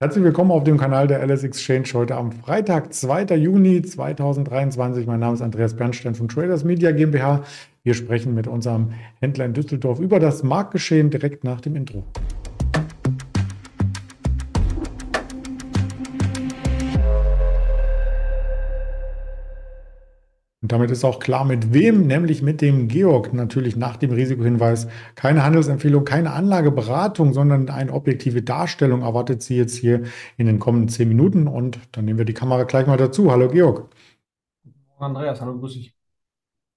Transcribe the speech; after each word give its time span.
Herzlich 0.00 0.24
willkommen 0.24 0.50
auf 0.50 0.64
dem 0.64 0.76
Kanal 0.76 1.06
der 1.06 1.24
LS 1.24 1.44
Exchange 1.44 1.86
heute 1.94 2.16
am 2.16 2.32
Freitag, 2.32 2.92
2. 2.92 3.36
Juni 3.36 3.80
2023. 3.80 5.06
Mein 5.06 5.20
Name 5.20 5.34
ist 5.34 5.40
Andreas 5.40 5.76
Bernstein 5.76 6.16
von 6.16 6.26
Traders 6.26 6.64
Media 6.64 6.90
GmbH. 6.90 7.44
Wir 7.84 7.94
sprechen 7.94 8.34
mit 8.34 8.48
unserem 8.48 8.92
Händler 9.20 9.44
in 9.44 9.52
Düsseldorf 9.52 10.00
über 10.00 10.18
das 10.18 10.42
Marktgeschehen 10.42 11.10
direkt 11.10 11.44
nach 11.44 11.60
dem 11.60 11.76
Intro. 11.76 12.02
Und 20.64 20.72
damit 20.72 20.90
ist 20.90 21.04
auch 21.04 21.18
klar, 21.18 21.44
mit 21.44 21.74
wem, 21.74 22.06
nämlich 22.06 22.40
mit 22.40 22.62
dem 22.62 22.88
Georg, 22.88 23.34
natürlich 23.34 23.76
nach 23.76 23.98
dem 23.98 24.12
Risikohinweis. 24.12 24.88
Keine 25.14 25.44
Handelsempfehlung, 25.44 26.06
keine 26.06 26.32
Anlageberatung, 26.32 27.34
sondern 27.34 27.68
eine 27.68 27.92
objektive 27.92 28.40
Darstellung 28.40 29.02
erwartet 29.02 29.42
Sie 29.42 29.58
jetzt 29.58 29.76
hier 29.76 30.04
in 30.38 30.46
den 30.46 30.58
kommenden 30.60 30.88
zehn 30.88 31.06
Minuten. 31.06 31.48
Und 31.48 31.78
dann 31.92 32.06
nehmen 32.06 32.16
wir 32.16 32.24
die 32.24 32.32
Kamera 32.32 32.62
gleich 32.62 32.86
mal 32.86 32.96
dazu. 32.96 33.30
Hallo 33.30 33.48
Georg. 33.48 33.90
Andreas, 34.98 35.38
hallo, 35.42 35.58
grüß 35.58 35.74
dich. 35.74 35.94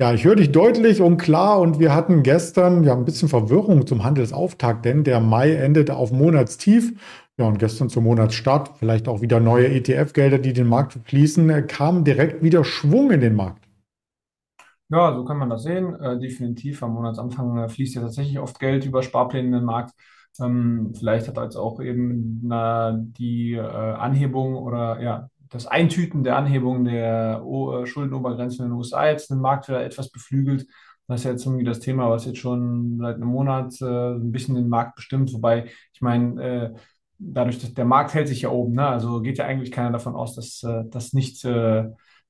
Ja, 0.01 0.11
ich 0.11 0.25
höre 0.25 0.35
dich 0.35 0.51
deutlich 0.51 0.99
und 0.99 1.15
klar 1.15 1.57
und 1.61 1.79
wir 1.79 1.95
hatten 1.95 2.23
gestern 2.23 2.83
ja 2.83 2.93
ein 2.93 3.05
bisschen 3.05 3.29
Verwirrung 3.29 3.87
zum 3.87 4.03
Handelsauftakt, 4.03 4.83
denn 4.83 5.05
der 5.05 5.21
Mai 5.21 5.53
endete 5.53 5.95
auf 5.95 6.11
Monatstief. 6.11 6.91
Ja, 7.37 7.45
und 7.45 7.57
gestern 7.57 7.87
zum 7.87 8.03
Monatsstart, 8.03 8.79
vielleicht 8.79 9.07
auch 9.07 9.21
wieder 9.21 9.39
neue 9.39 9.69
ETF-Gelder, 9.69 10.39
die 10.39 10.51
den 10.51 10.67
Markt 10.67 10.99
fließen, 11.05 11.67
kam 11.67 12.03
direkt 12.03 12.43
wieder 12.43 12.65
Schwung 12.65 13.11
in 13.11 13.21
den 13.21 13.35
Markt. 13.37 13.66
Ja, 14.89 15.13
so 15.13 15.25
kann 15.25 15.37
man 15.37 15.49
das 15.49 15.63
sehen. 15.63 15.95
Äh, 15.99 16.17
definitiv 16.19 16.81
am 16.81 16.93
Monatsanfang 16.93 17.57
äh, 17.57 17.69
fließt 17.69 17.95
ja 17.95 18.01
tatsächlich 18.01 18.39
oft 18.39 18.57
Geld 18.59 18.85
über 18.85 19.03
Sparpläne 19.03 19.47
in 19.47 19.53
den 19.53 19.65
Markt. 19.65 19.93
Ähm, 20.39 20.93
vielleicht 20.97 21.27
hat 21.27 21.37
jetzt 21.37 21.57
auch 21.57 21.81
eben 21.81 22.39
na, 22.43 22.93
die 22.97 23.53
äh, 23.53 23.59
Anhebung 23.61 24.55
oder 24.55 25.01
ja, 25.01 25.29
das 25.49 25.67
Eintüten 25.67 26.23
der 26.23 26.37
Anhebung 26.37 26.85
der 26.85 27.41
o 27.43 27.81
äh, 27.83 27.85
Schuldenobergrenzen 27.85 28.63
in 28.65 28.71
den 28.71 28.77
USA 28.77 29.07
jetzt 29.09 29.29
den 29.29 29.39
Markt 29.39 29.67
wieder 29.67 29.83
etwas 29.83 30.09
beflügelt. 30.09 30.67
Das 31.07 31.21
ist 31.21 31.25
jetzt 31.25 31.45
irgendwie 31.45 31.63
das 31.65 31.79
Thema, 31.79 32.09
was 32.09 32.25
jetzt 32.25 32.37
schon 32.39 32.97
seit 32.99 33.15
einem 33.15 33.27
Monat 33.27 33.73
äh, 33.81 33.85
ein 34.13 34.31
bisschen 34.31 34.55
den 34.55 34.69
Markt 34.69 34.95
bestimmt. 34.95 35.33
Wobei, 35.33 35.65
ich 35.93 36.01
meine, 36.01 36.41
äh, 36.43 36.73
dadurch, 37.17 37.59
dass 37.59 37.73
der 37.73 37.85
Markt 37.85 38.13
hält 38.13 38.27
sich 38.29 38.41
ja 38.43 38.49
oben, 38.49 38.75
ne? 38.75 38.87
also 38.87 39.21
geht 39.21 39.37
ja 39.37 39.45
eigentlich 39.45 39.71
keiner 39.71 39.91
davon 39.91 40.15
aus, 40.15 40.35
dass 40.35 40.63
das 40.91 41.13
nicht 41.13 41.43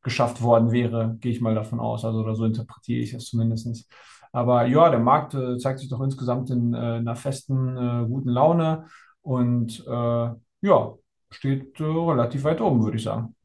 geschafft 0.08 0.42
worden 0.42 0.72
wäre, 0.72 1.18
gehe 1.20 1.34
ich 1.34 1.42
mal 1.42 1.54
davon 1.54 1.82
aus. 1.82 2.06
Also 2.06 2.20
oder 2.20 2.34
so 2.34 2.46
interpretiere 2.46 3.02
ich 3.02 3.14
es 3.14 3.26
zumindest. 3.26 3.90
Aber 4.32 4.66
ja, 4.66 4.90
der 4.90 5.00
Markt 5.00 5.34
äh, 5.34 5.58
zeigt 5.58 5.80
sich 5.80 5.90
doch 5.90 6.00
insgesamt 6.02 6.50
in 6.50 6.74
äh, 6.74 6.78
einer 6.78 7.18
festen, 7.18 7.76
äh, 7.78 8.06
guten 8.08 8.30
Laune 8.30 8.86
und 9.22 9.86
äh, 9.86 10.30
ja, 10.62 10.94
steht 11.30 11.80
äh, 11.80 11.84
relativ 11.84 12.46
weit 12.46 12.62
oben, 12.62 12.84
würde 12.84 12.98
ich 12.98 13.04
sagen. 13.04 13.36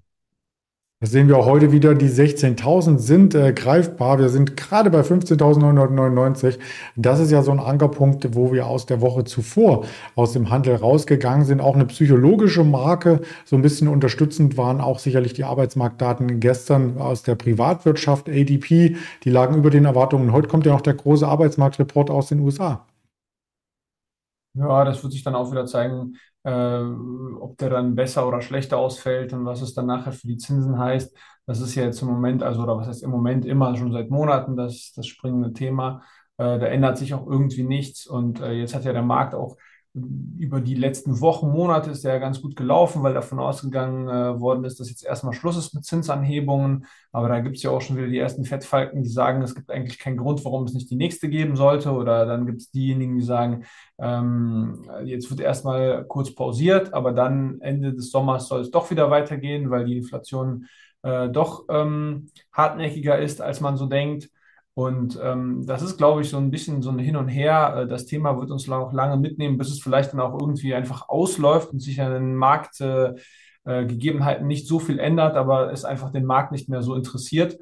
Das 1.02 1.10
sehen 1.10 1.26
wir 1.26 1.36
auch 1.36 1.46
heute 1.46 1.72
wieder. 1.72 1.96
Die 1.96 2.08
16.000 2.08 2.98
sind 2.98 3.34
äh, 3.34 3.52
greifbar. 3.52 4.20
Wir 4.20 4.28
sind 4.28 4.56
gerade 4.56 4.88
bei 4.88 5.00
15.999. 5.00 6.60
Das 6.94 7.18
ist 7.18 7.32
ja 7.32 7.42
so 7.42 7.50
ein 7.50 7.58
Ankerpunkt, 7.58 8.36
wo 8.36 8.52
wir 8.52 8.68
aus 8.68 8.86
der 8.86 9.00
Woche 9.00 9.24
zuvor 9.24 9.84
aus 10.14 10.32
dem 10.32 10.50
Handel 10.50 10.76
rausgegangen 10.76 11.44
sind. 11.44 11.60
Auch 11.60 11.74
eine 11.74 11.86
psychologische 11.86 12.62
Marke. 12.62 13.20
So 13.44 13.56
ein 13.56 13.62
bisschen 13.62 13.88
unterstützend 13.88 14.56
waren 14.56 14.80
auch 14.80 15.00
sicherlich 15.00 15.32
die 15.32 15.42
Arbeitsmarktdaten 15.42 16.38
gestern 16.38 16.96
aus 16.98 17.24
der 17.24 17.34
Privatwirtschaft, 17.34 18.28
ADP. 18.28 18.94
Die 19.24 19.30
lagen 19.30 19.56
über 19.56 19.70
den 19.70 19.86
Erwartungen. 19.86 20.32
Heute 20.32 20.46
kommt 20.46 20.66
ja 20.66 20.72
noch 20.72 20.82
der 20.82 20.94
große 20.94 21.26
Arbeitsmarktreport 21.26 22.10
aus 22.10 22.28
den 22.28 22.38
USA. 22.38 22.86
Ja, 24.54 24.84
das 24.84 25.02
wird 25.02 25.12
sich 25.14 25.22
dann 25.24 25.34
auch 25.34 25.50
wieder 25.50 25.64
zeigen, 25.66 26.16
äh, 26.44 26.50
ob 27.40 27.56
der 27.58 27.70
dann 27.70 27.94
besser 27.94 28.28
oder 28.28 28.42
schlechter 28.42 28.76
ausfällt 28.78 29.32
und 29.32 29.46
was 29.46 29.62
es 29.62 29.72
dann 29.74 29.86
nachher 29.86 30.12
für 30.12 30.26
die 30.26 30.36
Zinsen 30.36 30.78
heißt. 30.78 31.16
Das 31.46 31.60
ist 31.60 31.74
ja 31.74 31.84
jetzt 31.84 32.02
im 32.02 32.08
Moment, 32.08 32.42
also 32.42 32.62
oder 32.62 32.76
was 32.76 32.86
heißt 32.86 33.02
im 33.02 33.10
Moment 33.10 33.46
immer 33.46 33.74
schon 33.76 33.92
seit 33.92 34.10
Monaten 34.10 34.56
das, 34.56 34.92
das 34.94 35.06
springende 35.06 35.52
Thema. 35.54 36.02
Äh, 36.36 36.58
da 36.58 36.66
ändert 36.66 36.98
sich 36.98 37.14
auch 37.14 37.26
irgendwie 37.26 37.62
nichts 37.64 38.06
und 38.06 38.40
äh, 38.40 38.52
jetzt 38.52 38.74
hat 38.74 38.84
ja 38.84 38.92
der 38.92 39.02
Markt 39.02 39.34
auch 39.34 39.56
über 39.94 40.60
die 40.62 40.74
letzten 40.74 41.20
Wochen, 41.20 41.50
Monate 41.50 41.90
ist 41.90 42.02
der 42.02 42.14
ja 42.14 42.18
ganz 42.18 42.40
gut 42.40 42.56
gelaufen, 42.56 43.02
weil 43.02 43.12
davon 43.12 43.38
ausgegangen 43.38 44.08
äh, 44.08 44.40
worden 44.40 44.64
ist, 44.64 44.80
dass 44.80 44.88
jetzt 44.88 45.04
erstmal 45.04 45.34
Schluss 45.34 45.58
ist 45.58 45.74
mit 45.74 45.84
Zinsanhebungen. 45.84 46.86
Aber 47.12 47.28
da 47.28 47.40
gibt 47.40 47.56
es 47.56 47.62
ja 47.62 47.70
auch 47.70 47.82
schon 47.82 47.96
wieder 47.98 48.06
die 48.08 48.18
ersten 48.18 48.44
Fettfalken, 48.44 49.02
die 49.02 49.10
sagen, 49.10 49.42
es 49.42 49.54
gibt 49.54 49.70
eigentlich 49.70 49.98
keinen 49.98 50.16
Grund, 50.16 50.42
warum 50.46 50.64
es 50.64 50.72
nicht 50.72 50.90
die 50.90 50.96
nächste 50.96 51.28
geben 51.28 51.56
sollte. 51.56 51.90
Oder 51.90 52.24
dann 52.24 52.46
gibt 52.46 52.62
es 52.62 52.70
diejenigen, 52.70 53.16
die 53.16 53.24
sagen, 53.24 53.64
ähm, 53.98 54.88
jetzt 55.04 55.28
wird 55.30 55.40
erstmal 55.40 56.06
kurz 56.06 56.34
pausiert, 56.34 56.94
aber 56.94 57.12
dann 57.12 57.60
Ende 57.60 57.92
des 57.92 58.10
Sommers 58.10 58.48
soll 58.48 58.62
es 58.62 58.70
doch 58.70 58.90
wieder 58.90 59.10
weitergehen, 59.10 59.68
weil 59.68 59.84
die 59.84 59.98
Inflation 59.98 60.68
äh, 61.02 61.28
doch 61.28 61.66
ähm, 61.68 62.30
hartnäckiger 62.52 63.18
ist, 63.18 63.42
als 63.42 63.60
man 63.60 63.76
so 63.76 63.86
denkt. 63.86 64.30
Und 64.74 65.18
ähm, 65.22 65.66
das 65.66 65.82
ist, 65.82 65.98
glaube 65.98 66.22
ich, 66.22 66.30
so 66.30 66.38
ein 66.38 66.50
bisschen 66.50 66.80
so 66.80 66.90
ein 66.90 66.98
Hin 66.98 67.16
und 67.16 67.28
Her. 67.28 67.74
Äh, 67.76 67.86
das 67.86 68.06
Thema 68.06 68.38
wird 68.38 68.50
uns 68.50 68.68
auch 68.70 68.92
lange 68.92 69.18
mitnehmen, 69.18 69.58
bis 69.58 69.70
es 69.70 69.82
vielleicht 69.82 70.12
dann 70.12 70.20
auch 70.20 70.38
irgendwie 70.40 70.74
einfach 70.74 71.08
ausläuft 71.08 71.72
und 71.72 71.80
sich 71.80 72.00
an 72.00 72.12
den 72.12 72.34
Marktgegebenheiten 72.36 74.42
äh, 74.42 74.44
äh, 74.44 74.46
nicht 74.46 74.66
so 74.66 74.78
viel 74.78 74.98
ändert, 74.98 75.36
aber 75.36 75.72
es 75.72 75.84
einfach 75.84 76.10
den 76.10 76.24
Markt 76.24 76.52
nicht 76.52 76.70
mehr 76.70 76.82
so 76.82 76.94
interessiert. 76.94 77.58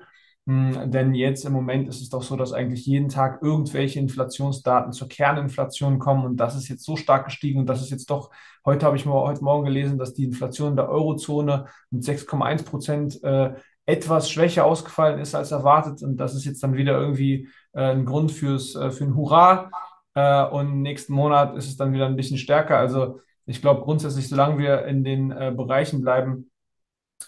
Hm, 0.47 0.91
denn 0.91 1.15
jetzt 1.15 1.45
im 1.45 1.53
Moment 1.53 1.89
ist 1.89 2.01
es 2.01 2.09
doch 2.09 2.23
so, 2.23 2.37
dass 2.37 2.53
eigentlich 2.53 2.87
jeden 2.87 3.09
Tag 3.09 3.43
irgendwelche 3.43 3.99
Inflationsdaten 3.99 4.93
zur 4.93 5.09
Kerninflation 5.09 5.99
kommen 5.99 6.25
und 6.25 6.37
das 6.39 6.57
ist 6.57 6.69
jetzt 6.69 6.85
so 6.85 6.97
stark 6.97 7.27
gestiegen 7.27 7.61
und 7.61 7.67
das 7.67 7.83
ist 7.83 7.91
jetzt 7.91 8.11
doch, 8.11 8.31
heute 8.65 8.87
habe 8.87 8.97
ich 8.97 9.05
mal 9.05 9.15
heute 9.15 9.45
Morgen 9.45 9.65
gelesen, 9.65 9.99
dass 9.99 10.15
die 10.15 10.25
Inflation 10.25 10.77
der 10.77 10.89
Eurozone 10.89 11.67
mit 11.91 12.05
6,1 12.05 12.65
Prozent 12.65 13.23
äh, 13.23 13.55
etwas 13.87 14.31
schwächer 14.31 14.65
ausgefallen 14.65 15.19
ist 15.21 15.35
als 15.35 15.51
erwartet. 15.51 16.03
Und 16.03 16.17
das 16.17 16.35
ist 16.35 16.45
jetzt 16.45 16.63
dann 16.63 16.77
wieder 16.77 16.99
irgendwie 16.99 17.49
äh, 17.73 17.93
ein 17.93 18.05
Grund 18.05 18.33
fürs, 18.33 18.75
äh, 18.75 18.91
für 18.91 19.05
ein 19.05 19.15
Hurra. 19.15 19.71
Äh, 20.15 20.45
und 20.47 20.83
nächsten 20.83 21.13
Monat 21.13 21.57
ist 21.57 21.69
es 21.69 21.77
dann 21.77 21.93
wieder 21.93 22.07
ein 22.07 22.17
bisschen 22.17 22.39
stärker. 22.39 22.79
Also 22.79 23.21
ich 23.47 23.61
glaube 23.61 23.83
grundsätzlich, 23.83 24.29
solange 24.29 24.59
wir 24.59 24.85
in 24.85 25.05
den 25.05 25.31
äh, 25.33 25.53
Bereichen 25.57 26.01
bleiben, 26.01 26.51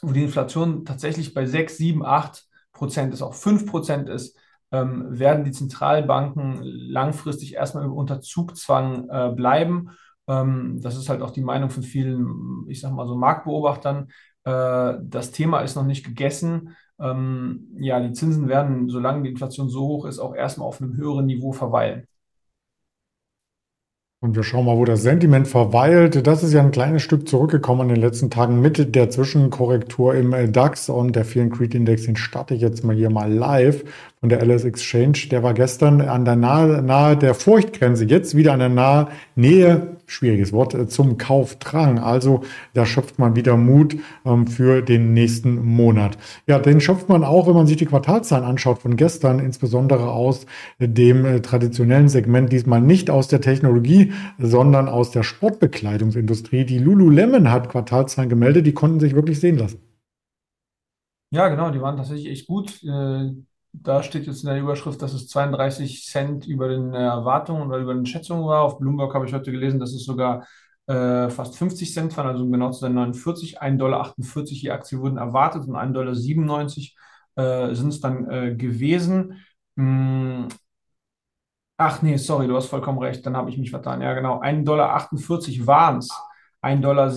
wo 0.01 0.13
die 0.13 0.23
Inflation 0.25 0.85
tatsächlich 0.85 1.35
bei 1.35 1.47
6, 1.47 1.77
7, 1.77 2.05
8 2.05 2.47
Prozent 2.73 3.13
ist, 3.13 3.23
auch 3.23 3.35
5 3.35 3.67
Prozent 3.67 4.09
ist, 4.09 4.37
ähm, 4.73 5.19
werden 5.19 5.45
die 5.45 5.53
Zentralbanken 5.53 6.61
langfristig 6.63 7.55
erstmal 7.55 7.89
unter 7.89 8.21
Zugzwang 8.21 9.09
äh, 9.11 9.31
bleiben. 9.35 9.91
Ähm, 10.27 10.81
das 10.81 10.97
ist 10.97 11.09
halt 11.09 11.21
auch 11.23 11.31
die 11.31 11.43
Meinung 11.43 11.71
von 11.71 11.83
vielen, 11.83 12.65
ich 12.69 12.81
sage 12.81 12.95
mal 12.95 13.07
so 13.07 13.17
Marktbeobachtern. 13.17 14.11
Äh, 14.45 14.95
das 15.03 15.31
Thema 15.33 15.61
ist 15.61 15.77
noch 15.77 15.85
nicht 15.85 16.05
gegessen. 16.05 16.77
Ähm, 17.01 17.69
ja, 17.79 18.01
die 18.01 18.13
Zinsen 18.13 18.49
werden, 18.49 18.89
solange 18.89 19.23
die 19.23 19.31
Inflation 19.31 19.69
so 19.69 19.87
hoch 19.87 20.05
ist, 20.07 20.19
auch 20.19 20.35
erstmal 20.35 20.69
auf 20.69 20.81
einem 20.81 20.97
höheren 20.97 21.27
Niveau 21.27 21.53
verweilen. 21.53 22.07
Und 24.21 24.37
wir 24.37 24.45
schauen 24.45 24.67
mal, 24.67 24.77
wo 24.77 24.85
das 24.85 25.03
Sentiment 25.03 25.49
verweilt. 25.49 26.29
Das 26.29 26.45
ist 26.45 26.53
ja 26.53 26.61
ein 26.61 26.71
kleines 26.71 27.03
Stück 27.03 27.29
zurückgekommen 27.29 27.89
in 27.89 27.97
den 27.97 28.01
letzten 28.01 28.31
Tagen 28.31 28.61
mit 28.61 28.95
der 28.95 29.11
Zwischenkorrektur 29.11 30.15
im 30.15 30.53
DAX 30.53 30.89
und 30.89 31.17
der 31.17 31.25
Fear 31.25 31.49
Creed 31.49 31.75
Index. 31.75 32.05
Den 32.05 32.15
starte 32.15 32.55
ich 32.55 32.61
jetzt 32.61 32.85
mal 32.85 32.95
hier 32.95 33.11
mal 33.11 33.33
live 33.33 33.83
von 34.23 34.29
der 34.29 34.41
LS 34.41 34.63
Exchange. 34.63 35.19
Der 35.33 35.43
war 35.43 35.53
gestern 35.53 36.01
an 36.01 36.25
der 36.25 36.37
nahe, 36.37 36.81
nahe 36.81 37.17
der 37.17 37.35
Furchtgrenze, 37.35 38.05
jetzt 38.05 38.37
wieder 38.37 38.53
an 38.53 38.61
der 38.61 38.69
nahe 38.69 39.09
Nähe 39.35 39.97
schwieriges 40.07 40.53
Wort, 40.53 40.75
äh, 40.75 40.87
zum 40.87 41.19
Kaufdrang. 41.19 41.99
Also 41.99 42.43
da 42.73 42.87
schöpft 42.87 43.19
man 43.19 43.35
wieder 43.35 43.57
Mut 43.57 43.97
ähm, 44.25 44.47
für 44.47 44.81
den 44.81 45.13
nächsten 45.13 45.57
Monat. 45.65 46.19
Ja, 46.47 46.61
den 46.61 46.81
schöpft 46.81 47.09
man 47.09 47.25
auch, 47.25 47.49
wenn 47.49 47.55
man 47.55 47.67
sich 47.67 47.79
die 47.79 47.87
Quartalzahlen 47.87 48.45
anschaut 48.45 48.79
von 48.79 48.97
gestern, 48.97 49.41
insbesondere 49.41 50.13
aus 50.13 50.47
dem 50.79 51.25
äh, 51.25 51.41
traditionellen 51.43 52.09
Segment, 52.09 52.53
diesmal 52.53 52.81
nicht 52.81 53.11
aus 53.11 53.27
der 53.27 53.41
Technologie, 53.41 54.13
sondern 54.39 54.89
aus 54.89 55.11
der 55.11 55.25
Sportbekleidungsindustrie. 55.25 56.65
Die 56.65 56.79
Lululemon 56.79 57.51
hat 57.51 57.71
Quartalzahlen 57.71 58.31
gemeldet, 58.31 58.69
die 58.69 58.75
konnten 58.75 59.01
sich 59.01 59.17
wirklich 59.17 59.41
sehen 59.41 59.59
lassen. 59.59 59.81
Ja, 61.31 61.49
genau, 61.49 61.73
die 61.73 61.81
waren 61.81 61.97
tatsächlich 61.97 62.31
echt 62.31 62.47
gut. 62.47 62.85
Äh 62.85 63.33
da 63.73 64.03
steht 64.03 64.27
jetzt 64.27 64.43
in 64.45 64.51
der 64.51 64.61
Überschrift, 64.61 65.01
dass 65.03 65.13
es 65.15 65.29
32 65.29 66.05
Cent 66.07 66.47
über 66.47 66.69
den 66.69 66.95
Erwartungen 66.95 67.63
oder 67.69 67.79
über 67.79 67.95
den 67.95 68.07
Schätzungen 68.07 68.47
war. 68.47 68.63
Auf 68.63 68.79
Bloomberg 68.79 69.15
habe 69.15 69.27
ich 69.27 69.33
heute 69.35 69.51
gelesen, 69.51 69.81
dass 69.81 69.93
es 69.93 70.05
sogar 70.05 70.47
äh, 70.87 71.31
fast 71.31 71.57
50 71.57 71.93
Cent 71.93 72.17
waren, 72.17 72.27
also 72.29 72.49
genau 72.49 72.71
zu 72.71 72.81
sein 72.81 72.95
49. 72.95 73.61
1,48 73.63 73.79
Dollar 73.79 74.15
die 74.17 74.71
Aktie 74.71 74.99
wurden 75.01 75.17
erwartet 75.17 75.67
und 75.67 75.77
1,97 75.77 76.95
Dollar 77.35 77.71
äh, 77.71 77.75
sind 77.75 77.89
es 77.89 78.01
dann 78.01 78.31
äh, 78.31 78.55
gewesen. 78.55 79.41
Hm. 79.77 80.49
Ach 81.79 82.01
nee, 82.03 82.17
sorry, 82.17 82.47
du 82.47 82.57
hast 82.57 82.67
vollkommen 82.67 82.99
recht, 82.99 83.27
dann 83.27 83.37
habe 83.37 83.51
ich 83.51 83.59
mich 83.59 83.71
vertan. 83.71 84.03
Ja, 84.03 84.15
genau, 84.15 84.41
1,48 84.41 84.65
Dollar 84.65 85.67
waren 85.67 85.99
es. 85.99 86.11
1,97 86.63 86.81
Dollar 86.81 87.11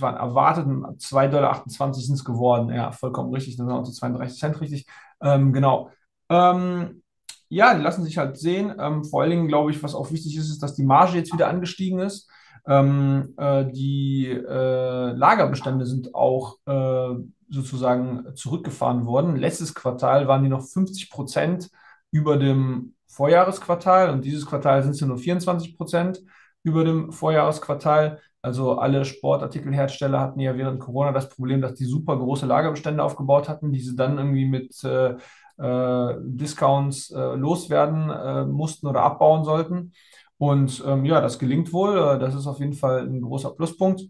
waren 0.00 0.16
erwartet 0.16 0.66
und 0.66 1.00
2,28 1.00 1.30
Dollar 1.30 1.94
sind 1.94 2.14
es 2.14 2.24
geworden. 2.24 2.70
Ja, 2.70 2.90
vollkommen 2.92 3.32
richtig, 3.34 3.56
dann 3.56 3.66
sind 3.66 3.76
auch 3.76 3.82
die 3.84 3.92
32 3.92 4.38
Cent 4.38 4.60
richtig. 4.60 4.86
Ähm, 5.22 5.52
genau. 5.52 5.90
Ähm, 6.28 7.02
ja, 7.48 7.74
die 7.74 7.82
lassen 7.82 8.04
sich 8.04 8.18
halt 8.18 8.38
sehen. 8.38 8.74
Ähm, 8.78 9.04
vor 9.04 9.22
allen 9.22 9.30
Dingen, 9.30 9.48
glaube 9.48 9.70
ich, 9.70 9.82
was 9.82 9.94
auch 9.94 10.10
wichtig 10.10 10.36
ist, 10.36 10.50
ist, 10.50 10.62
dass 10.62 10.74
die 10.74 10.84
Marge 10.84 11.16
jetzt 11.16 11.32
wieder 11.32 11.48
angestiegen 11.48 12.00
ist. 12.00 12.30
Ähm, 12.66 13.34
äh, 13.38 13.64
die 13.72 14.26
äh, 14.28 15.12
Lagerbestände 15.12 15.86
sind 15.86 16.14
auch 16.14 16.58
äh, 16.66 17.14
sozusagen 17.48 18.34
zurückgefahren 18.34 19.06
worden. 19.06 19.36
Letztes 19.36 19.74
Quartal 19.74 20.28
waren 20.28 20.42
die 20.42 20.50
noch 20.50 20.66
50 20.66 21.10
Prozent 21.10 21.70
über 22.10 22.36
dem 22.36 22.94
Vorjahresquartal 23.06 24.10
und 24.10 24.24
dieses 24.24 24.44
Quartal 24.46 24.82
sind 24.82 24.94
sie 24.94 25.06
nur 25.06 25.18
24 25.18 25.76
Prozent 25.76 26.20
über 26.62 26.84
dem 26.84 27.10
Vorjahresquartal. 27.12 28.20
Also 28.48 28.78
alle 28.78 29.04
Sportartikelhersteller 29.04 30.20
hatten 30.20 30.40
ja 30.40 30.56
während 30.56 30.80
Corona 30.80 31.12
das 31.12 31.28
Problem, 31.28 31.60
dass 31.60 31.74
die 31.74 31.84
super 31.84 32.16
große 32.16 32.46
Lagerbestände 32.46 33.02
aufgebaut 33.02 33.46
hatten, 33.46 33.72
die 33.72 33.80
sie 33.80 33.94
dann 33.94 34.16
irgendwie 34.16 34.46
mit 34.46 34.82
äh, 34.84 35.16
äh, 35.58 36.14
Discounts 36.22 37.10
äh, 37.10 37.34
loswerden 37.34 38.08
äh, 38.08 38.46
mussten 38.46 38.86
oder 38.86 39.02
abbauen 39.02 39.44
sollten. 39.44 39.92
Und 40.38 40.82
ähm, 40.86 41.04
ja, 41.04 41.20
das 41.20 41.38
gelingt 41.38 41.74
wohl. 41.74 41.98
Äh, 41.98 42.18
das 42.18 42.34
ist 42.34 42.46
auf 42.46 42.58
jeden 42.58 42.72
Fall 42.72 43.02
ein 43.02 43.20
großer 43.20 43.50
Pluspunkt. 43.50 44.08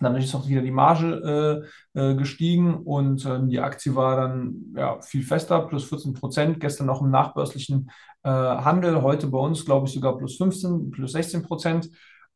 Dadurch 0.00 0.24
ist 0.24 0.34
auch 0.34 0.46
wieder 0.46 0.60
die 0.60 0.70
Marge 0.70 1.64
äh, 1.94 2.00
äh, 2.00 2.14
gestiegen 2.16 2.74
und 2.74 3.24
ähm, 3.24 3.48
die 3.48 3.60
Aktie 3.60 3.94
war 3.94 4.16
dann 4.16 4.74
ja, 4.76 5.00
viel 5.00 5.22
fester, 5.22 5.60
plus 5.66 5.84
14 5.84 6.12
Prozent. 6.12 6.60
Gestern 6.60 6.86
noch 6.86 7.00
im 7.00 7.10
nachbörslichen 7.10 7.90
äh, 8.24 8.28
Handel, 8.28 9.00
heute 9.00 9.28
bei 9.28 9.38
uns, 9.38 9.64
glaube 9.64 9.86
ich, 9.86 9.94
sogar 9.94 10.18
plus 10.18 10.36
15, 10.36 10.90
plus 10.90 11.12
16 11.12 11.44
Prozent. 11.44 11.88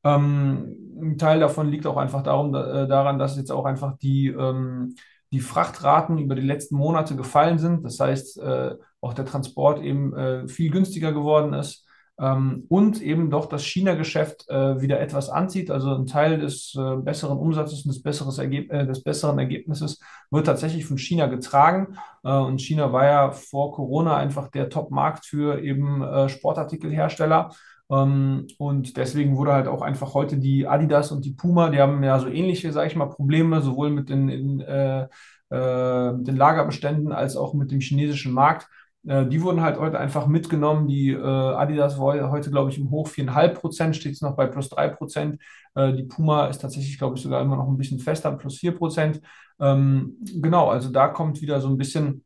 Ähm, 0.05 0.77
ein 1.01 1.19
Teil 1.19 1.41
davon 1.41 1.69
liegt 1.69 1.87
auch 1.87 1.97
einfach 1.97 2.23
darum, 2.23 2.53
da, 2.53 2.85
äh, 2.85 2.89
daran, 2.89 3.19
dass 3.19 3.37
jetzt 3.37 3.53
auch 3.53 3.65
einfach 3.65 3.97
die, 3.99 4.29
ähm, 4.29 4.95
die 5.33 5.41
Frachtraten 5.41 6.19
über 6.19 6.35
die 6.35 6.43
letzten 6.43 6.77
Monate 6.77 7.17
gefallen 7.17 7.59
sind. 7.59 7.85
Das 7.85 8.01
heißt, 8.01 8.39
äh, 8.41 8.75
auch 9.01 9.15
der 9.15 9.27
Transport 9.27 9.83
eben 9.83 10.15
äh, 10.17 10.49
viel 10.49 10.71
günstiger 10.71 11.13
geworden 11.13 11.53
ist 11.53 11.87
ähm, 12.21 12.65
und 12.69 13.01
eben 13.01 13.31
doch 13.31 13.47
das 13.47 13.65
China-Geschäft 13.65 14.49
äh, 14.49 14.81
wieder 14.81 15.01
etwas 15.01 15.29
anzieht. 15.31 15.71
Also 15.71 15.95
ein 15.95 16.07
Teil 16.07 16.39
des 16.39 16.75
äh, 16.77 16.97
besseren 16.97 17.39
Umsatzes 17.39 17.85
und 17.85 18.05
des, 18.05 18.39
Ergeb 18.39 18.73
äh, 18.73 18.87
des 18.87 19.03
besseren 19.03 19.39
Ergebnisses 19.39 20.01
wird 20.31 20.47
tatsächlich 20.47 20.85
von 20.85 20.99
China 20.99 21.27
getragen. 21.27 21.97
Äh, 22.25 22.33
und 22.33 22.61
China 22.61 22.93
war 22.93 23.05
ja 23.05 23.31
vor 23.31 23.73
Corona 23.73 24.17
einfach 24.17 24.49
der 24.49 24.69
Top-Markt 24.69 25.27
für 25.27 25.63
eben 25.63 26.03
äh, 26.03 26.29
Sportartikelhersteller. 26.29 27.51
Ähm, 27.91 28.47
und 28.59 28.97
deswegen 28.97 29.37
wurde 29.37 29.53
halt 29.53 29.69
auch 29.69 29.83
einfach 29.83 30.15
heute 30.15 30.39
die 30.39 30.67
Adidas 30.67 31.13
und 31.13 31.25
die 31.25 31.33
Puma, 31.33 31.71
die 31.71 31.81
haben 31.81 32.03
ja 32.03 32.19
so 32.19 32.29
ähnliche, 32.29 32.73
sage 32.73 32.89
ich 32.89 32.97
mal, 32.97 33.07
Probleme, 33.07 33.63
sowohl 33.63 33.91
mit 33.91 34.09
den, 34.11 34.29
in, 34.29 34.61
äh, 34.61 35.09
den 35.51 36.37
Lagerbeständen 36.37 37.11
als 37.11 37.37
auch 37.37 37.55
mit 37.55 37.71
dem 37.71 37.81
chinesischen 37.81 38.33
Markt 38.33 38.69
äh, 39.07 39.27
die 39.27 39.43
wurden 39.43 39.61
halt 39.63 39.79
heute 39.79 39.99
einfach 39.99 40.27
mitgenommen. 40.27 40.87
Die 40.89 41.11
äh, 41.11 41.19
Adidas 41.19 41.99
war 41.99 42.31
heute, 42.31 42.51
glaube 42.51 42.71
ich, 42.71 42.79
im 42.79 42.91
Hoch 42.91 43.09
4,5 43.09 43.55
Prozent, 43.55 43.97
steht 43.97 44.13
es 44.15 44.21
noch 44.21 44.37
bei 44.37 44.47
plus 44.47 44.69
3 44.69 44.89
Prozent. 44.89 45.41
Äh, 45.75 45.95
die 45.95 46.05
Puma 46.05 46.47
ist 46.47 46.59
tatsächlich, 46.59 46.99
glaube 46.99 47.17
ich, 47.17 47.23
sogar 47.23 47.41
immer 47.43 47.57
noch 47.57 47.69
ein 47.69 47.79
bisschen 47.79 47.99
fester, 48.01 48.33
plus 48.33 48.59
4 48.59 48.73
Prozent. 48.73 49.21
Ähm, 49.61 50.17
genau, 50.21 50.69
also 50.69 50.91
da 50.91 51.09
kommt 51.09 51.41
wieder 51.41 51.61
so 51.61 51.69
ein 51.69 51.79
bisschen 51.79 52.25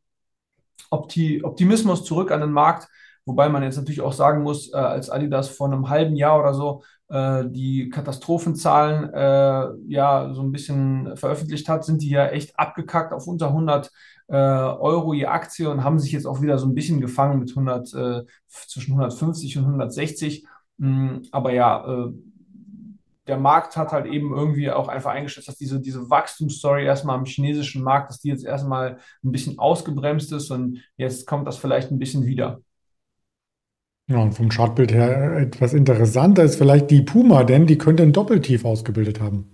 Opti 0.91 1.43
Optimismus 1.43 2.05
zurück 2.05 2.31
an 2.31 2.41
den 2.41 2.53
Markt. 2.53 2.89
Wobei 3.25 3.49
man 3.49 3.63
jetzt 3.63 3.77
natürlich 3.77 4.01
auch 4.01 4.13
sagen 4.13 4.43
muss, 4.43 4.73
äh, 4.73 4.77
als 4.77 5.11
Adidas 5.11 5.49
vor 5.49 5.69
einem 5.69 5.89
halben 5.89 6.17
Jahr 6.17 6.41
oder 6.41 6.55
so 6.55 6.83
äh, 7.09 7.45
die 7.47 7.89
Katastrophenzahlen 7.91 9.13
äh, 9.13 9.69
ja 9.87 10.33
so 10.33 10.43
ein 10.43 10.53
bisschen 10.53 11.17
veröffentlicht 11.17 11.69
hat, 11.69 11.85
sind 11.85 12.03
die 12.03 12.11
ja 12.11 12.27
echt 12.29 12.59
abgekackt 12.59 13.13
auf 13.13 13.27
unter 13.27 13.49
100 13.49 13.91
äh, 14.29 14.35
Euro 14.37 15.13
je 15.13 15.27
Aktie 15.27 15.69
und 15.69 15.85
haben 15.85 15.99
sich 15.99 16.13
jetzt 16.13 16.27
auch 16.27 16.41
wieder 16.41 16.59
so 16.59 16.67
ein 16.67 16.75
bisschen 16.75 17.01
gefangen 17.01 17.39
mit 17.39 17.51
100, 17.51 17.95
äh, 17.95 18.23
zwischen 18.49 18.93
150 18.93 19.59
und 19.59 19.65
160. 19.65 20.47
Mm, 20.79 21.19
aber 21.31 21.53
ja, 21.53 22.07
äh, 22.07 22.13
der 23.27 23.39
Markt 23.39 23.77
hat 23.77 23.93
halt 23.93 24.07
eben 24.07 24.35
irgendwie 24.35 24.71
auch 24.71 24.89
einfach 24.89 25.13
eingeschätzt, 25.13 25.49
dass 25.49 25.57
diese, 25.57 25.81
diese 25.81 26.11
Wachstumsstory 26.11 26.85
erstmal 26.85 27.17
am 27.17 27.25
chinesischen 27.25 27.83
Markt, 27.83 28.11
dass 28.11 28.21
die 28.21 28.29
jetzt 28.29 28.45
erstmal 28.45 28.99
ein 29.23 29.33
bisschen 29.33 29.59
ausgebremst 29.59 30.33
ist 30.33 30.51
und 30.51 30.81
jetzt 30.97 31.27
kommt 31.27 31.47
das 31.47 31.57
vielleicht 31.57 31.91
ein 31.91 31.99
bisschen 31.99 32.27
wieder. 32.27 32.61
Ja, 34.13 34.19
und 34.19 34.33
vom 34.35 34.49
Chartbild 34.49 34.93
her 34.93 35.39
etwas 35.39 35.73
interessanter 35.75 36.45
ist 36.45 36.55
vielleicht 36.55 36.89
die 36.93 37.03
Puma, 37.03 37.43
denn 37.43 37.67
die 37.67 37.79
könnte 37.79 38.05
ein 38.05 38.13
Doppeltief 38.13 38.65
ausgebildet 38.65 39.21
haben. 39.21 39.51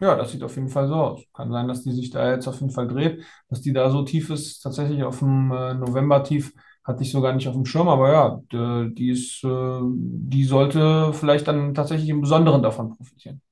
Ja, 0.00 0.14
das 0.14 0.30
sieht 0.30 0.44
auf 0.44 0.54
jeden 0.54 0.68
Fall 0.68 0.86
so 0.86 0.94
aus. 0.94 1.22
Kann 1.34 1.50
sein, 1.50 1.66
dass 1.66 1.82
die 1.82 1.92
sich 1.92 2.10
da 2.10 2.30
jetzt 2.30 2.46
auf 2.46 2.60
jeden 2.60 2.70
Fall 2.72 2.86
dreht, 2.86 3.24
dass 3.48 3.62
die 3.62 3.72
da 3.72 3.90
so 3.90 4.02
tief 4.04 4.30
ist. 4.30 4.60
Tatsächlich 4.60 5.02
auf 5.02 5.18
dem 5.18 5.50
äh, 5.50 5.74
November-Tief 5.74 6.54
hatte 6.84 7.02
ich 7.02 7.10
sogar 7.10 7.32
nicht 7.34 7.48
auf 7.48 7.54
dem 7.54 7.66
Schirm, 7.66 7.88
aber 7.88 8.12
ja, 8.12 8.40
die 8.52 9.10
ist, 9.10 9.42
äh, 9.44 9.80
die 9.82 10.44
sollte 10.44 11.12
vielleicht 11.14 11.48
dann 11.48 11.74
tatsächlich 11.74 12.08
im 12.10 12.20
Besonderen 12.20 12.62
davon 12.62 12.90
profitieren. 12.96 13.42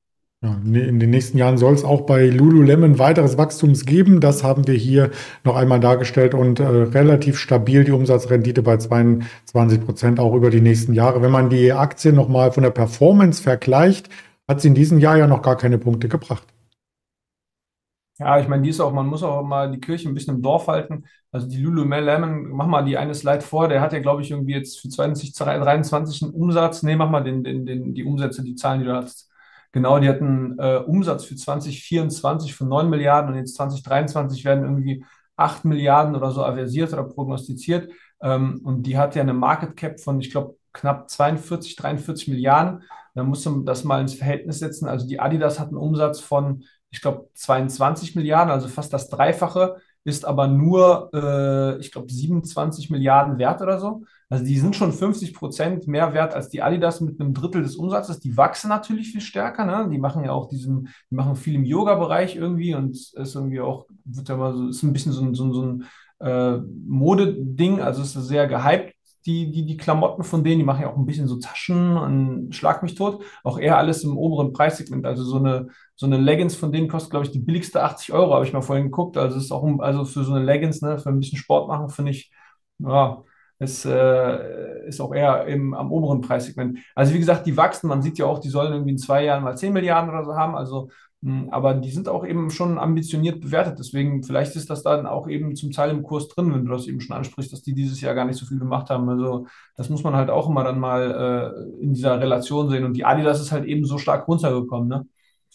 In 0.43 1.01
den 1.01 1.11
nächsten 1.11 1.39
Jahren 1.39 1.57
soll 1.57 1.73
es 1.73 1.83
auch 1.83 2.03
bei 2.03 2.27
Lululemon 2.27 2.99
weiteres 2.99 3.39
Wachstums 3.39 3.87
geben. 3.87 4.21
Das 4.21 4.45
haben 4.45 4.67
wir 4.67 4.75
hier 4.75 5.11
noch 5.45 5.57
einmal 5.57 5.81
dargestellt 5.81 6.35
und 6.35 6.61
äh, 6.61 6.67
relativ 6.67 7.39
stabil 7.39 7.85
die 7.85 7.93
Umsatzrendite 7.93 8.63
bei 8.63 8.77
22 8.77 9.81
Prozent 9.83 10.21
auch 10.21 10.35
über 10.35 10.51
die 10.51 10.61
nächsten 10.61 10.93
Jahre. 10.93 11.23
Wenn 11.23 11.31
man 11.31 11.49
die 11.49 11.73
Aktie 11.73 12.13
nochmal 12.13 12.53
von 12.53 12.63
der 12.63 12.71
Performance 12.71 13.43
vergleicht, 13.43 14.11
hat 14.47 14.61
sie 14.61 14.69
in 14.69 14.75
diesem 14.75 14.99
Jahr 14.99 15.17
ja 15.17 15.27
noch 15.27 15.41
gar 15.41 15.57
keine 15.57 15.79
Punkte 15.79 16.09
gebracht. 16.09 16.47
Ja, 18.19 18.39
ich 18.39 18.47
meine, 18.47 18.63
die 18.63 18.71
ist 18.71 18.81
auch, 18.81 18.93
man 18.93 19.07
muss 19.07 19.23
auch 19.23 19.43
mal 19.43 19.71
die 19.71 19.81
Kirche 19.81 20.09
ein 20.09 20.15
bisschen 20.15 20.37
im 20.37 20.43
Dorf 20.43 20.69
halten. 20.69 21.05
Also 21.33 21.49
die 21.49 21.59
Lululemon, 21.63 22.51
mach 22.51 22.67
mal 22.67 22.85
die 22.85 22.99
eine 22.99 23.15
Slide 23.15 23.41
vor, 23.41 23.69
der 23.69 23.81
hat 23.81 23.95
ja, 23.95 24.01
glaube 24.01 24.21
ich, 24.21 24.31
irgendwie 24.31 24.55
jetzt 24.55 24.81
für 24.81 24.91
2023 24.91 26.23
einen 26.23 26.33
Umsatz. 26.33 26.83
Nee, 26.83 26.97
mach 26.97 27.11
mal 27.11 27.25
den, 27.25 27.43
den, 27.43 27.65
den, 27.65 27.95
die 27.95 28.05
Umsätze, 28.05 28.45
die 28.45 28.55
Zahlen, 28.55 28.81
die 28.81 28.87
du 28.87 28.95
hast 28.95 29.31
Genau, 29.73 29.99
die 29.99 30.09
hatten 30.09 30.59
äh, 30.59 30.77
Umsatz 30.79 31.25
für 31.25 31.37
2024 31.37 32.55
von 32.55 32.69
9 32.69 32.89
Milliarden 32.89 33.33
und 33.33 33.39
jetzt 33.39 33.57
2023 33.57 34.45
werden 34.45 34.65
irgendwie 34.65 35.05
8 35.37 35.65
Milliarden 35.65 36.17
oder 36.17 36.31
so 36.31 36.45
aversiert 36.45 36.93
oder 36.93 37.05
prognostiziert. 37.05 37.91
Ähm, 38.23 38.61
und 38.65 38.85
die 38.85 38.99
hat 38.99 39.15
ja 39.15 39.23
eine 39.23 39.35
Market 39.35 39.77
Cap 39.77 40.01
von, 40.01 40.21
ich 40.21 40.31
glaube, 40.31 40.57
knapp 40.73 41.11
42, 41.11 41.77
43 41.77 42.29
Milliarden. 42.29 42.83
Da 43.15 43.23
musst 43.23 43.47
du 43.47 43.63
das 43.63 43.85
mal 43.85 44.01
ins 44.01 44.15
Verhältnis 44.15 44.59
setzen. 44.59 44.89
Also 44.89 45.07
die 45.07 45.21
Adidas 45.21 45.59
hat 45.59 45.69
einen 45.69 45.77
Umsatz 45.79 46.21
von, 46.21 46.65
ich 46.91 47.01
glaube, 47.01 47.29
22 47.35 48.15
Milliarden, 48.15 48.51
also 48.53 48.69
fast 48.69 48.93
das 48.93 49.09
Dreifache, 49.09 49.77
ist 50.07 50.25
aber 50.25 50.47
nur, 50.47 51.11
äh, 51.13 51.79
ich 51.81 51.91
glaube, 51.91 52.13
27 52.13 52.91
Milliarden 52.91 53.39
wert 53.39 53.61
oder 53.61 53.81
so. 53.81 54.05
Also 54.29 54.45
die 54.45 54.57
sind 54.57 54.77
schon 54.77 54.93
50 54.93 55.35
Prozent 55.35 55.89
mehr 55.89 56.15
wert 56.15 56.33
als 56.33 56.49
die 56.49 56.63
Adidas 56.63 57.01
mit 57.01 57.21
einem 57.21 57.35
Drittel 57.35 57.63
des 57.63 57.75
Umsatzes. 57.75 58.21
Die 58.21 58.37
wachsen 58.37 58.69
natürlich 58.69 59.11
viel 59.11 59.21
stärker. 59.21 59.65
Ne? 59.65 59.89
Die 59.91 59.99
machen 59.99 60.25
ja 60.25 60.31
auch 60.31 60.49
diesen, 60.49 60.89
die 61.11 61.17
machen 61.17 61.35
viel 61.35 61.57
im 61.57 61.65
Yoga-Bereich 61.65 62.37
irgendwie 62.37 62.75
und 62.75 62.91
ist 62.91 63.35
irgendwie 63.35 63.61
auch, 63.61 63.87
wird 64.05 64.29
ja 64.29 64.37
mal 64.37 64.55
so, 64.55 64.69
ist 64.69 64.85
ein 64.85 64.93
bisschen 64.93 65.13
so 65.13 65.23
ein, 65.23 65.35
so 65.35 65.45
ein, 65.45 65.53
so 65.53 65.63
ein 65.63 65.85
äh, 66.21 66.59
Modeding. 66.87 67.81
Also 67.81 68.03
ist 68.03 68.13
sehr 68.13 68.47
gehypt, 68.47 68.95
die, 69.27 69.51
die, 69.51 69.67
die 69.67 69.77
Klamotten 69.77 70.23
von 70.25 70.45
denen. 70.45 70.59
Die 70.61 70.65
machen 70.65 70.83
ja 70.83 70.91
auch 70.91 70.97
ein 70.97 71.07
bisschen 71.07 71.27
so 71.29 71.39
Taschen 71.39 71.97
und 71.97 72.55
Schlag 72.55 72.83
mich 72.83 72.95
tot. 72.95 73.25
Auch 73.45 73.59
eher 73.59 73.77
alles 73.77 74.05
im 74.05 74.17
oberen 74.17 74.53
Preissegment. 74.53 75.05
Also 75.05 75.25
so 75.25 75.37
eine, 75.39 75.69
so 75.97 76.07
eine 76.07 76.19
Leggings 76.19 76.55
von 76.55 76.73
denen 76.73 76.89
kostet, 76.89 77.11
glaube 77.11 77.27
ich, 77.27 77.33
die 77.33 77.41
billigste 77.41 77.83
80 77.83 78.13
Euro, 78.13 78.35
habe 78.35 78.47
ich 78.47 78.53
mal 78.53 78.63
vorhin 78.63 78.87
geguckt. 78.87 79.17
Also 79.17 79.39
ist 79.39 79.53
auch, 79.53 79.65
also 79.81 80.05
für 80.05 80.25
so 80.25 80.33
eine 80.33 80.45
Leggings, 80.45 80.81
ne, 80.83 80.99
für 80.99 81.11
ein 81.11 81.19
bisschen 81.19 81.39
Sport 81.39 81.69
machen, 81.69 81.89
finde 81.91 82.13
ich, 82.13 82.31
ja, 82.79 83.23
ist, 83.59 83.85
äh, 83.87 84.87
ist 84.87 85.01
auch 85.01 85.15
eher 85.15 85.47
im, 85.47 85.75
am 85.75 85.91
oberen 85.91 86.21
Preissegment. 86.21 86.79
Also 86.95 87.15
wie 87.15 87.19
gesagt, 87.19 87.47
die 87.47 87.57
wachsen, 87.57 87.89
man 87.89 88.03
sieht 88.03 88.19
ja 88.19 88.27
auch, 88.27 88.39
die 88.39 88.49
sollen 88.51 88.73
irgendwie 88.73 88.93
in 88.93 88.99
zwei 88.99 89.25
Jahren 89.25 89.43
mal 89.45 89.57
10 89.57 89.73
Milliarden 89.73 90.11
oder 90.11 90.25
so 90.25 90.37
haben, 90.37 90.55
also 90.55 90.91
aber 91.51 91.75
die 91.75 91.91
sind 91.91 92.09
auch 92.09 92.25
eben 92.25 92.51
schon 92.51 92.79
ambitioniert 92.79 93.41
bewertet. 93.41 93.79
Deswegen, 93.79 94.23
vielleicht 94.23 94.55
ist 94.55 94.71
das 94.71 94.83
dann 94.83 95.07
auch 95.07 95.29
eben 95.29 95.57
zum 95.57 95.73
Teil 95.73 95.91
im 95.91 96.03
Kurs 96.03 96.29
drin, 96.29 96.53
wenn 96.55 96.65
du 96.65 96.73
das 96.73 96.87
eben 96.87 97.01
schon 97.01 97.17
ansprichst, 97.17 97.53
dass 97.53 97.63
die 97.63 97.75
dieses 97.75 98.01
Jahr 98.01 98.15
gar 98.15 98.25
nicht 98.27 98.39
so 98.39 98.47
viel 98.47 98.59
gemacht 98.59 98.91
haben. 98.91 99.09
Also 99.09 99.47
das 99.77 99.89
muss 99.89 100.05
man 100.05 100.15
halt 100.15 100.31
auch 100.31 100.49
immer 100.49 100.63
dann 100.65 100.79
mal 100.79 101.55
äh, 101.81 101.83
in 101.83 101.95
dieser 101.95 102.21
Relation 102.21 102.69
sehen. 102.71 102.85
Und 102.85 102.95
die 102.95 103.05
Adidas 103.05 103.41
ist 103.41 103.53
halt 103.53 103.65
eben 103.65 103.85
so 103.85 103.99
stark 103.99 104.29
runtergekommen, 104.29 104.89
ne? 104.89 105.07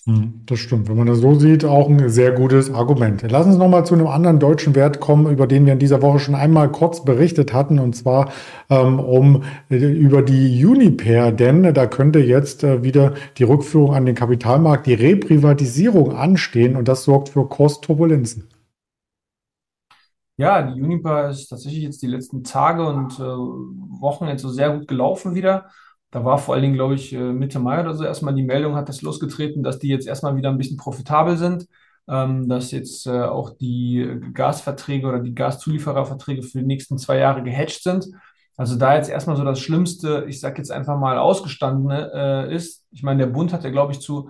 Hm, 0.08 0.42
das 0.48 0.58
stimmt. 0.60 0.90
Wenn 0.90 0.98
man 0.98 1.06
das 1.06 1.20
so 1.20 1.36
sieht, 1.36 1.64
auch 1.64 1.88
ein 1.88 2.10
sehr 2.10 2.32
gutes 2.32 2.74
Argument. 2.74 3.24
Lass 3.30 3.46
uns 3.46 3.58
nochmal 3.58 3.86
zu 3.86 3.94
einem 3.94 4.08
anderen 4.08 4.40
deutschen 4.40 4.74
Wert 4.74 5.00
kommen, 5.00 5.32
über 5.32 5.46
den 5.46 5.66
wir 5.68 5.74
in 5.74 5.80
dieser 5.80 6.02
Woche 6.02 6.18
schon 6.20 6.34
einmal 6.34 6.72
kurz 6.72 7.06
berichtet 7.06 7.54
hatten, 7.54 7.78
und 7.78 7.96
zwar 7.96 8.32
ähm, 8.72 9.00
um 9.00 9.44
äh, 9.70 9.76
über 9.76 10.24
die 10.24 10.66
Uniper, 10.66 11.32
denn 11.32 11.72
da 11.76 11.86
könnte 11.86 12.18
jetzt 12.20 12.64
äh, 12.64 12.84
wieder 12.84 13.14
die 13.38 13.44
Rückführung 13.44 13.94
an 13.94 14.08
den 14.08 14.16
Kapitalmarkt, 14.16 14.88
die 14.88 14.96
Reprivatisierung 14.96 16.16
anstehen 16.16 16.76
und 16.76 16.88
das 16.88 17.04
sorgt 17.04 17.30
für 17.30 17.48
Kursturbulenzen. 17.48 18.48
Ja, 20.38 20.62
die 20.64 20.82
Uniper 20.82 21.30
ist 21.30 21.48
tatsächlich 21.50 21.84
jetzt 21.84 22.02
die 22.02 22.08
letzten 22.08 22.44
Tage 22.44 22.86
und 22.88 23.20
äh, 23.20 23.22
Wochen 23.24 24.28
jetzt 24.28 24.42
so 24.42 24.50
sehr 24.50 24.76
gut 24.76 24.88
gelaufen 24.88 25.36
wieder. 25.36 25.70
Da 26.12 26.26
war 26.26 26.38
vor 26.38 26.54
allen 26.54 26.64
Dingen, 26.64 26.76
glaube 26.76 26.96
ich, 26.96 27.14
äh, 27.14 27.32
Mitte 27.32 27.60
Mai 27.60 27.80
oder 27.80 27.94
so 27.94 28.04
erstmal 28.04 28.36
die 28.36 28.44
Meldung, 28.44 28.76
hat 28.76 28.90
das 28.90 29.02
losgetreten, 29.02 29.64
dass 29.64 29.80
die 29.80 29.88
jetzt 29.88 30.08
erstmal 30.08 30.36
wieder 30.36 30.50
ein 30.50 30.58
bisschen 30.58 30.78
profitabel 30.78 31.38
sind, 31.38 31.68
ähm, 32.10 32.50
dass 32.50 32.72
jetzt 32.72 33.08
äh, 33.08 33.22
auch 33.22 33.52
die 33.52 34.20
Gasverträge 34.34 35.08
oder 35.08 35.20
die 35.20 35.34
Gaszuliefererverträge 35.34 36.44
für 36.44 36.60
die 36.60 36.66
nächsten 36.66 36.98
zwei 36.98 37.18
Jahre 37.18 37.44
gehatcht 37.44 37.84
sind. 37.84 38.08
Also 38.58 38.76
da 38.76 38.96
jetzt 38.96 39.10
erstmal 39.10 39.38
so 39.38 39.46
das 39.46 39.60
Schlimmste, 39.60 40.26
ich 40.28 40.40
sag 40.42 40.58
jetzt 40.58 40.72
einfach 40.72 41.00
mal 41.00 41.18
ausgestandene 41.18 42.12
äh, 42.14 42.56
ist. 42.56 42.86
Ich 42.92 43.02
meine, 43.04 43.26
der 43.26 43.32
Bund 43.32 43.54
hat 43.54 43.64
ja, 43.64 43.70
glaube 43.70 43.94
ich, 43.94 44.02
zu, 44.02 44.30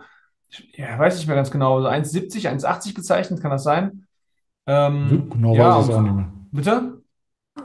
ja, 0.75 0.99
weiß 0.99 1.19
ich 1.19 1.27
mehr 1.27 1.35
ganz 1.35 1.49
genau, 1.49 1.81
so 1.81 1.87
1,70, 1.87 2.47
1,80 2.47 2.93
gezeichnet, 2.93 3.41
kann 3.41 3.51
das 3.51 3.63
sein? 3.63 4.05
Ähm, 4.67 5.29
genau 5.31 5.55
ja, 5.55 5.75
weiß 5.75 5.85
ich 5.85 5.91
es 5.91 5.97
auch 5.97 6.01
nicht 6.01 6.15
mehr. 6.15 6.31
bitte? 6.51 7.00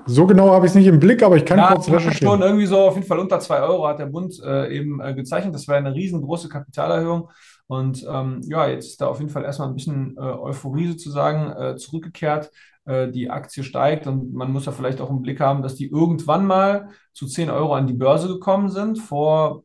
So 0.08 0.26
genau 0.26 0.50
habe 0.52 0.66
ich 0.66 0.70
es 0.70 0.76
nicht 0.76 0.86
im 0.86 1.00
Blick, 1.00 1.22
aber 1.22 1.36
ich 1.36 1.44
kann 1.44 1.58
Ja, 1.58 1.68
kurz 1.68 1.88
meine 1.88 2.16
schon 2.20 2.40
recherchieren. 2.40 2.42
irgendwie 2.42 2.66
so 2.66 2.78
auf 2.80 2.94
jeden 2.96 3.06
Fall 3.06 3.18
unter 3.18 3.40
2 3.40 3.60
Euro 3.62 3.86
hat 3.88 3.98
der 3.98 4.06
Bund 4.06 4.38
äh, 4.44 4.68
eben 4.76 5.00
äh, 5.00 5.14
gezeichnet. 5.14 5.54
Das 5.54 5.66
wäre 5.68 5.78
eine 5.78 5.94
riesengroße 5.94 6.48
Kapitalerhöhung. 6.48 7.30
Und 7.66 8.04
ähm, 8.08 8.40
ja, 8.44 8.68
jetzt 8.68 8.86
ist 8.90 9.00
da 9.00 9.08
auf 9.08 9.18
jeden 9.20 9.30
Fall 9.30 9.44
erstmal 9.44 9.68
ein 9.68 9.74
bisschen 9.74 10.16
äh, 10.16 10.20
Euphorie 10.20 10.88
sozusagen 10.88 11.50
äh, 11.52 11.76
zurückgekehrt. 11.76 12.50
Äh, 12.84 13.08
die 13.10 13.30
Aktie 13.30 13.64
steigt 13.64 14.06
und 14.06 14.32
man 14.34 14.52
muss 14.52 14.66
ja 14.66 14.72
vielleicht 14.72 15.00
auch 15.00 15.10
im 15.10 15.22
Blick 15.22 15.40
haben, 15.40 15.62
dass 15.62 15.74
die 15.76 15.86
irgendwann 15.90 16.46
mal 16.46 16.90
zu 17.12 17.26
10 17.26 17.50
Euro 17.50 17.74
an 17.74 17.86
die 17.86 17.94
Börse 17.94 18.28
gekommen 18.28 18.68
sind, 18.68 18.98
vor 18.98 19.64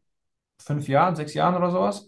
fünf 0.61 0.87
Jahren, 0.87 1.15
sechs 1.15 1.33
Jahren 1.33 1.55
oder 1.55 1.71
sowas. 1.71 2.07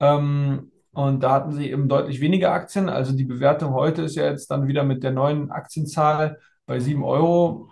Ähm, 0.00 0.70
und 0.92 1.22
da 1.22 1.32
hatten 1.32 1.52
sie 1.52 1.70
eben 1.70 1.88
deutlich 1.88 2.20
weniger 2.20 2.52
Aktien. 2.52 2.88
Also 2.88 3.12
die 3.16 3.24
Bewertung 3.24 3.72
heute 3.74 4.02
ist 4.02 4.14
ja 4.16 4.26
jetzt 4.26 4.50
dann 4.50 4.68
wieder 4.68 4.84
mit 4.84 5.02
der 5.02 5.10
neuen 5.12 5.50
Aktienzahl 5.50 6.38
bei 6.66 6.78
7 6.80 7.02
Euro. 7.04 7.70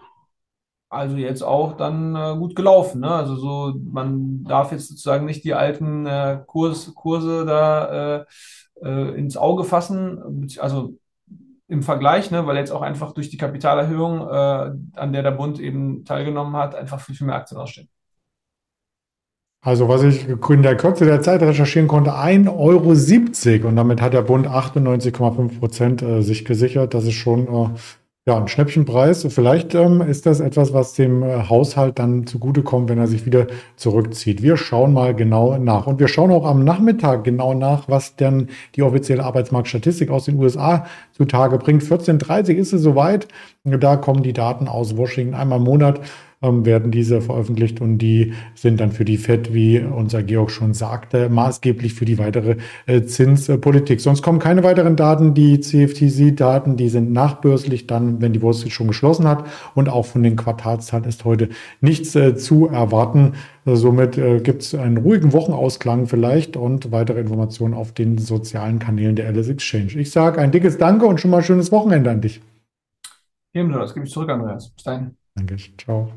Also 0.92 1.16
jetzt 1.16 1.40
auch 1.40 1.78
dann 1.78 2.14
äh, 2.14 2.37
gut 2.37 2.54
gelaufen, 2.54 3.00
ne? 3.00 3.11
Also 3.11 3.34
so, 3.37 3.72
man 3.82 4.44
darf 4.44 4.72
jetzt 4.72 4.88
sozusagen 4.88 5.25
nicht 5.25 5.42
die 5.42 5.54
alten 5.54 6.04
äh, 6.04 6.40
Kurs, 6.46 6.94
Kurse 6.94 7.46
da 7.46 8.18
äh, 8.18 8.25
äh, 8.84 9.18
ins 9.18 9.38
Auge 9.38 9.64
fassen, 9.64 10.46
also 10.58 10.99
im 11.66 11.82
Vergleich, 11.82 12.30
ne? 12.30 12.46
Weil 12.46 12.58
jetzt 12.58 12.72
auch 12.72 12.82
einfach 12.82 13.12
durch 13.12 13.30
die 13.30 13.38
Kapitalerhöhung, 13.38 14.20
äh, 14.20 15.00
an 15.00 15.12
der 15.14 15.22
der 15.22 15.30
Bund 15.30 15.58
eben 15.61 16.04
teilgenommen 16.04 16.56
hat, 16.56 16.75
einfach 16.75 17.00
viel, 17.00 17.14
viel 17.14 17.26
mehr 17.26 17.37
Aktien 17.37 17.58
ausstehen. 17.58 17.88
Also 19.62 19.88
was 19.88 20.02
ich 20.02 20.28
in 20.28 20.62
der 20.62 20.76
Kürze 20.76 21.06
der 21.06 21.22
Zeit 21.22 21.40
recherchieren 21.40 21.88
konnte, 21.88 22.11
1,70 22.11 22.50
Euro 23.62 23.68
und 23.68 23.76
damit 23.76 24.02
hat 24.02 24.12
der 24.12 24.22
Bund 24.22 24.46
98,5 24.46 25.58
Prozent 25.58 26.02
äh, 26.02 26.20
sich 26.20 26.44
gesichert. 26.44 26.92
Das 26.92 27.04
ist 27.04 27.14
schon 27.14 27.49
ja, 28.25 28.38
ein 28.38 28.47
Schnäppchenpreis. 28.47 29.26
Vielleicht 29.31 29.75
ähm, 29.75 30.00
ist 30.00 30.26
das 30.26 30.38
etwas, 30.38 30.73
was 30.73 30.95
dem 30.95 31.25
äh, 31.25 31.49
Haushalt 31.49 31.99
dann 31.99 32.25
zugutekommt, 32.25 32.88
wenn 32.88 32.99
er 32.99 33.09
sich 33.09 33.26
wieder 33.26 33.49
zurückzieht. 33.75 34.43
Wir 34.43 34.57
schauen 34.57 34.93
mal 34.93 35.12
genau 35.12 35.59
nach. 35.59 35.88
Und 35.88 35.99
wir 35.99 36.07
schauen 36.07 36.31
auch 36.31 36.47
am 36.47 36.62
Nachmittag 36.62 37.25
genau 37.25 37.52
nach, 37.52 37.88
was 37.88 38.14
denn 38.14 38.49
die 38.76 38.83
offizielle 38.85 39.25
Arbeitsmarktstatistik 39.25 40.11
aus 40.11 40.26
den 40.26 40.38
USA 40.38 40.87
zutage 41.11 41.59
bringt. 41.59 41.83
14.30 41.83 42.55
ist 42.55 42.73
es 42.73 42.83
soweit. 42.83 43.26
Da 43.64 43.97
kommen 43.97 44.23
die 44.23 44.33
Daten 44.33 44.69
aus 44.69 44.97
Washington 44.97 45.35
einmal 45.35 45.59
im 45.59 45.64
Monat 45.64 46.00
ähm, 46.42 46.64
werden 46.64 46.90
diese 46.90 47.20
veröffentlicht 47.20 47.80
und 47.80 47.99
die 47.99 48.32
sind 48.54 48.80
dann 48.80 48.92
für 48.92 49.04
die 49.04 49.16
FED, 49.16 49.54
wie 49.54 49.78
unser 49.80 50.22
Georg 50.22 50.50
schon 50.50 50.75
sagte, 50.75 51.28
maßgeblich 51.28 51.94
für 51.94 52.04
die 52.04 52.18
weitere 52.18 52.56
äh, 52.87 53.02
Zinspolitik. 53.02 54.00
Sonst 54.00 54.22
kommen 54.22 54.38
keine 54.38 54.64
weiteren 54.64 54.96
Daten. 54.96 55.34
Die 55.34 55.61
CFTC-Daten, 55.61 56.76
die 56.76 56.88
sind 56.88 57.12
nachbörslich 57.12 57.87
dann, 57.87 58.20
wenn 58.20 58.32
die 58.32 58.42
Wall 58.42 58.54
Street 58.54 58.72
schon 58.72 58.88
geschlossen 58.88 59.26
hat 59.28 59.44
und 59.75 59.88
auch 59.88 60.06
von 60.06 60.22
den 60.22 60.37
Quartalszahlen 60.37 61.06
ist 61.06 61.25
heute 61.25 61.49
nichts 61.80 62.14
äh, 62.14 62.37
zu 62.37 62.68
erwarten. 62.68 63.32
Somit 63.64 64.18
äh, 64.18 64.40
gibt 64.40 64.62
es 64.62 64.75
einen 64.75 64.96
ruhigen 64.96 65.32
Wochenausklang 65.32 66.06
vielleicht 66.06 66.56
und 66.56 66.90
weitere 66.90 67.20
Informationen 67.20 67.75
auf 67.75 67.92
den 67.92 68.18
sozialen 68.18 68.80
Kanälen 68.80 69.14
der 69.14 69.28
Alice 69.28 69.49
Exchange. 69.49 69.92
Ich 69.94 70.11
sage 70.11 70.40
ein 70.40 70.50
dickes 70.50 70.78
Danke 70.78 71.06
und 71.06 71.20
schon 71.20 71.30
mal 71.30 71.42
schönes 71.42 71.70
Wochenende 71.70 72.11
an 72.11 72.20
dich. 72.20 72.40
Ebenso, 73.54 73.78
das 73.78 73.94
gebe 73.94 74.06
ich 74.06 74.12
zurück, 74.12 74.30
Andreas. 74.30 74.70
Bis 74.70 74.84
dahin. 74.84 75.22
Danke. 75.37 75.57
Ciao. 75.77 76.12